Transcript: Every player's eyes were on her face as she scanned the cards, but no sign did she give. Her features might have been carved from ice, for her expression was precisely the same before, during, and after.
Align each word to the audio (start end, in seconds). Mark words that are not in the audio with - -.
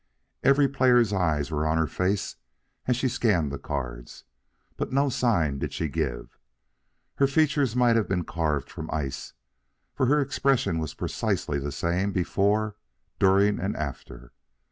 Every 0.43 0.67
player's 0.67 1.13
eyes 1.13 1.51
were 1.51 1.67
on 1.67 1.77
her 1.77 1.85
face 1.85 2.37
as 2.87 2.97
she 2.97 3.07
scanned 3.07 3.51
the 3.51 3.59
cards, 3.59 4.23
but 4.75 4.91
no 4.91 5.09
sign 5.09 5.59
did 5.59 5.73
she 5.73 5.87
give. 5.89 6.39
Her 7.17 7.27
features 7.27 7.75
might 7.75 7.95
have 7.95 8.09
been 8.09 8.23
carved 8.23 8.71
from 8.71 8.89
ice, 8.91 9.33
for 9.93 10.07
her 10.07 10.19
expression 10.19 10.79
was 10.79 10.95
precisely 10.95 11.59
the 11.59 11.71
same 11.71 12.11
before, 12.11 12.77
during, 13.19 13.59
and 13.59 13.77
after. 13.77 14.31